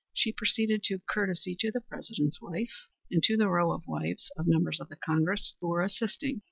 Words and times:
She 0.15 0.31
proceeded 0.31 0.81
to 0.85 0.97
courtesy 1.07 1.55
to 1.59 1.69
the 1.69 1.79
President's 1.81 2.41
wife 2.41 2.87
and 3.11 3.21
to 3.21 3.37
the 3.37 3.49
row 3.49 3.71
of 3.71 3.85
wives 3.85 4.31
of 4.35 4.47
members 4.47 4.79
of 4.79 4.89
the 4.89 4.95
Cabinet 4.95 5.39
who 5.59 5.67
were 5.67 5.83
assisting. 5.83 6.39